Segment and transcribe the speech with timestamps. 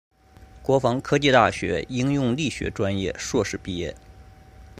[0.63, 3.95] 国防科技大学应用力学专业硕士毕业。